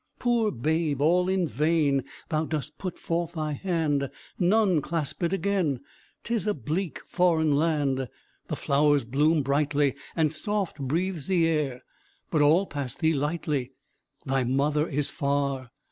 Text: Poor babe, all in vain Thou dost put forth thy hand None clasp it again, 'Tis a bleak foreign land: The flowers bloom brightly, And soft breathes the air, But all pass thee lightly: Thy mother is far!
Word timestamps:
Poor 0.17 0.49
babe, 0.49 0.99
all 0.99 1.29
in 1.29 1.47
vain 1.47 2.03
Thou 2.29 2.45
dost 2.45 2.79
put 2.79 2.97
forth 2.97 3.33
thy 3.33 3.51
hand 3.51 4.09
None 4.39 4.81
clasp 4.81 5.21
it 5.21 5.31
again, 5.31 5.79
'Tis 6.23 6.47
a 6.47 6.55
bleak 6.55 6.99
foreign 7.05 7.55
land: 7.55 8.09
The 8.47 8.55
flowers 8.55 9.05
bloom 9.05 9.43
brightly, 9.43 9.93
And 10.15 10.31
soft 10.33 10.79
breathes 10.79 11.27
the 11.27 11.45
air, 11.45 11.83
But 12.31 12.41
all 12.41 12.65
pass 12.65 12.95
thee 12.95 13.13
lightly: 13.13 13.73
Thy 14.25 14.43
mother 14.43 14.87
is 14.87 15.11
far! 15.11 15.69